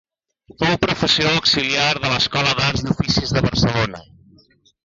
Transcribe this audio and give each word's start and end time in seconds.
Fou 0.61 0.77
professor 0.85 1.27
auxiliar 1.33 1.91
de 2.05 2.13
l'Escola 2.13 2.57
d'Arts 2.61 2.85
i 2.87 2.91
Oficis 2.97 3.37
de 3.39 3.45
Barcelona. 3.49 4.05